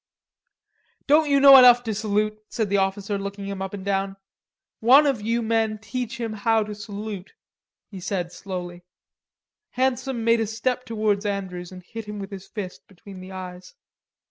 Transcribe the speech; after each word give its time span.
"Don't 1.05 1.29
you 1.29 1.39
know 1.39 1.57
enough 1.57 1.83
to 1.83 1.93
salute?" 1.93 2.35
said 2.49 2.71
the 2.71 2.77
officer, 2.77 3.19
looking 3.19 3.45
him 3.45 3.61
up 3.61 3.71
and 3.75 3.85
down. 3.85 4.17
"One 4.79 5.05
of 5.05 5.21
you 5.21 5.43
men 5.43 5.77
teach 5.77 6.19
him 6.19 6.35
to 6.43 6.73
salute," 6.73 7.35
he 7.91 7.99
said 7.99 8.31
slowly. 8.31 8.81
Handsome 9.73 10.23
made 10.23 10.39
a 10.39 10.47
step 10.47 10.85
towards 10.87 11.23
Andrews 11.23 11.71
and 11.71 11.83
hit 11.83 12.05
him 12.05 12.17
with 12.17 12.31
his 12.31 12.47
fist 12.47 12.81
between 12.87 13.19
the 13.19 13.31
eyes. 13.31 13.75